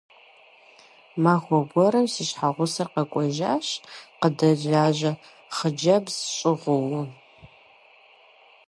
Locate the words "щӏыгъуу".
6.37-7.03